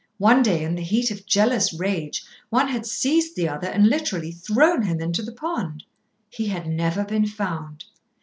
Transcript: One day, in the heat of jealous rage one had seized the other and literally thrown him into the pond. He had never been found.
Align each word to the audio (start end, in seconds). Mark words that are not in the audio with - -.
One 0.17 0.41
day, 0.41 0.63
in 0.63 0.73
the 0.73 0.81
heat 0.81 1.11
of 1.11 1.27
jealous 1.27 1.73
rage 1.75 2.25
one 2.49 2.67
had 2.69 2.87
seized 2.87 3.35
the 3.35 3.47
other 3.47 3.67
and 3.67 3.85
literally 3.87 4.31
thrown 4.31 4.81
him 4.81 4.99
into 4.99 5.21
the 5.21 5.31
pond. 5.31 5.83
He 6.27 6.47
had 6.47 6.65
never 6.67 7.05
been 7.05 7.27
found. 7.27 7.83